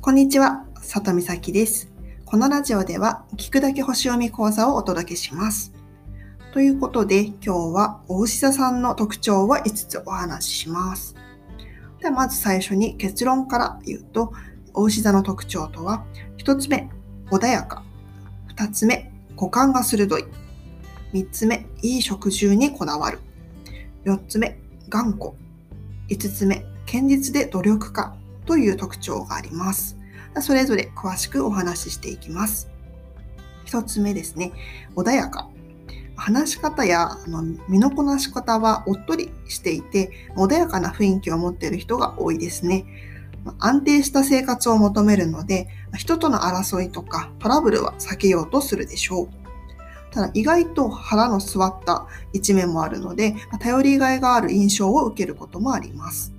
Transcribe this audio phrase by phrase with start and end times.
[0.00, 1.90] こんにちは、里美咲です。
[2.24, 5.72] このラジオでは、聞くだけ星読み講座をお届けします。
[6.52, 11.16] ということで、今日は、お牛座さんの特徴を5つお話しします。
[12.00, 14.32] では、まず最初に結論から言うと、
[14.72, 16.04] お牛座の特徴とは、
[16.38, 16.88] 1つ目、
[17.32, 17.82] 穏やか。
[18.56, 20.24] 2つ目、五感が鋭い。
[21.12, 23.18] 3つ目、いい食住にこだわる。
[24.04, 25.32] 4つ目、頑固。
[26.08, 28.16] 5つ目、堅実で努力家
[28.48, 29.97] という特徴があります。
[30.42, 32.68] それぞれ詳しくお話ししていきます。
[33.66, 34.52] 1つ目ですね、
[34.96, 35.48] 穏やか。
[36.16, 42.84] 話し方やあの身のこなし方はおっとりしていて、穏やかな雰囲気を持っている人が多いですね。
[43.60, 49.28] 安定した生活を求めるので、人との争いとかトラブルは避けようとするでしょう。
[50.10, 56.32] ただ意外と腹の据わった一面もあるので、頼りがいがある印象を受けることもあります。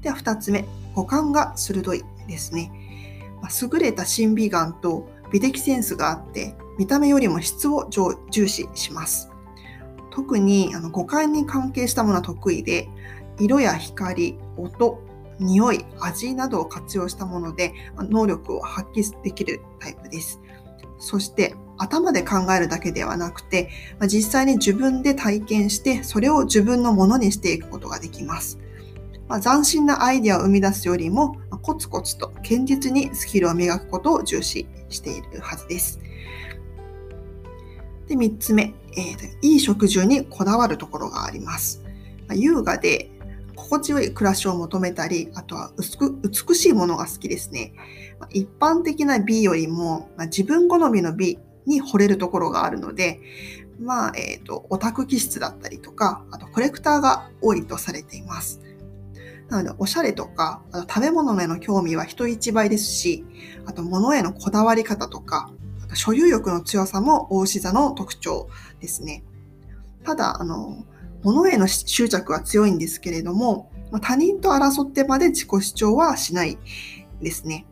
[0.00, 2.72] では2つ目、五感が鋭いですね。
[3.40, 7.88] ま優れた審美眼と美的センスがあって、見た目よりも質を
[8.30, 9.30] 重視します。
[10.10, 12.88] 特にあの五感に関係したものは得意で、
[13.38, 14.98] 色や光、音、
[15.38, 20.40] 匂い、味などを活用したもので能力を発揮できるタイプです。
[20.98, 23.70] そして頭で考えるだけではなくて、
[24.06, 28.58] 実際に自分で体験してそれを自分のものにしていくことができます。
[29.28, 36.00] まあ、斬新なアイデアを生み出すよりも、コツコツと堅実にスキルを磨くことを重視しているはずです。
[38.08, 41.82] で、3つ目、えー、いい食住にこだわるところがあります。
[42.28, 43.10] まあ、優雅で
[43.56, 47.72] 心地よい暮らしを求めたり、あとは美しいものが好きですね。
[48.18, 53.20] まあ、一般的な美よりも、まあ、自分好みの美に惚れるところがあるので、
[53.80, 58.60] まあ、えっ、ー、と、オタク気質だったりとか、あとコレクターが多いとされています。
[59.52, 63.22] なので、おしゃれとか、あと食べ物への興味は人一倍ですし、
[63.66, 65.50] あと物へのこだわり方とか、
[65.84, 68.48] あと所有欲の強さも大志座の特徴
[68.80, 69.22] ですね。
[70.04, 70.86] ただ、あの、
[71.22, 73.70] 物への執着は強いんですけれども、
[74.00, 76.56] 他人と争ってまで自己主張はしない
[77.20, 77.66] ですね。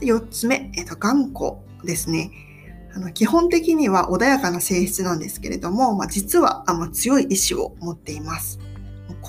[0.00, 2.30] で4つ目、えっと、頑固ですね。
[2.94, 8.58] あの基本的には穏やかな性質なんですけれども、まあ、実はあの強い意志を持っています。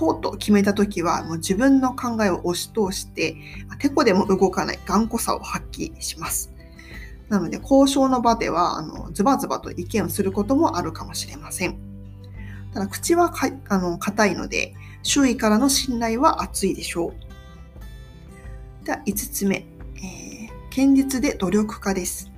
[0.04, 3.38] こうと決めた時はもう自分の考えを押し通して
[3.80, 6.54] てこでも動かない頑固さを発揮します。
[7.30, 11.78] なので交渉の場ではあのズバズバと意見をすることもあるかもしれません。
[12.74, 17.14] ただ口はかあの硬いので周囲からの信頼は厚いでしょ
[18.82, 18.86] う。
[18.86, 19.66] では5つ目、
[19.96, 22.30] えー、堅実で努力家です。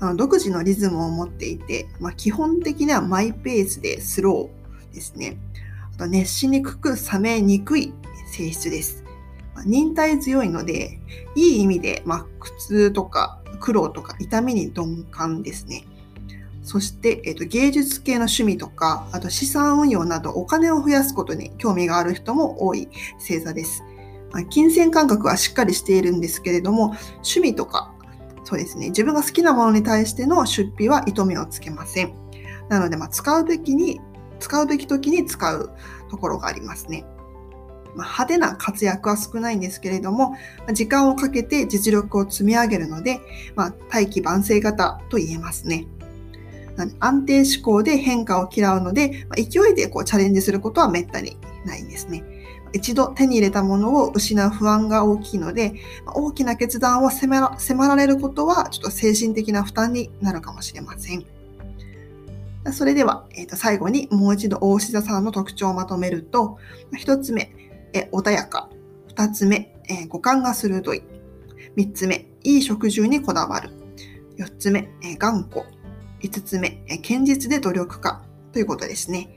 [0.00, 5.36] あの独自のリズムを持っていて、まあ、基本的にはマイペースでスローですね。
[5.98, 7.92] 熱しにくく冷めにくい
[8.26, 9.04] 性質です。
[9.64, 11.00] 忍耐強いので、
[11.36, 15.86] いい意味で、まあ、苦痛とか苦労とか痛みに鈍感ですね。
[16.62, 22.88] そして、えーと、芸術系の趣味とか、あと資産運用などお金を増やすことに興味がある人も多い
[23.18, 23.82] 星座です。
[24.32, 27.94] まあ、金銭感覚はしっかりしているんですけれども、趣味とか、
[28.44, 32.14] そうですね、自分が好きなものに対しての出費は糸目をつけません。
[32.68, 34.00] なので、まあ、使うべきに
[34.44, 35.70] 使うべき時に使う
[36.10, 37.06] ところがありますね。
[37.94, 40.36] まあ、派手な活躍は少ないんですけれども、
[40.74, 43.20] 時間をかけて実力を積み上げるので、
[43.56, 45.86] まあ、大器晩成型と言えますね。
[47.00, 52.22] 安定志向で変化を嫌うので、まあ、勢いでこうチャレンジすることはめったにないんですね。
[52.74, 55.72] 一度手に入れたものを失う不安が大きいので、
[56.06, 61.24] 大きな決断を迫られることはちょっと精神的な負担になるかもしれません。
[62.72, 66.58] それでは、えー、と最後にもう一度大志座さんの特徴をまとめると、
[66.92, 67.54] 1つ目、
[67.92, 68.70] え穏やか。
[69.14, 71.02] 2つ目、え五感が鋭い。
[71.76, 73.70] 3つ目、いい食住にこだわる。
[74.38, 75.66] 4つ目、え頑固。
[76.20, 79.28] 5つ目、え堅実で努力家ということですね。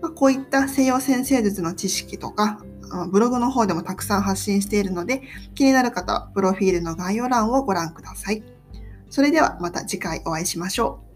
[0.00, 2.64] まあ、こういった西洋先生術の知識とか、
[3.10, 5.22] ブログの方でもたくさん発信しているので、
[5.54, 8.42] 気になる方はプロフィールの概要欄をご覧ください。
[9.10, 11.13] それではまた次回お会いしましょう。